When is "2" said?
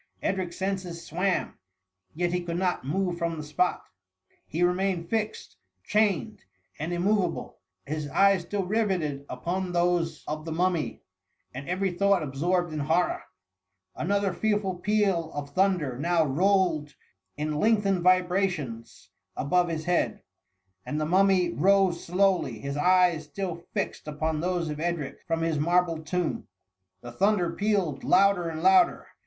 10.81-10.87